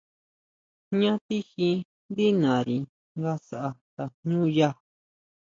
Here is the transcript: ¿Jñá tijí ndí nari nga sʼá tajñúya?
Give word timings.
¿Jñá 0.87 1.13
tijí 1.27 1.69
ndí 2.09 2.25
nari 2.41 2.77
nga 3.17 3.33
sʼá 3.47 3.63
tajñúya? 3.95 4.69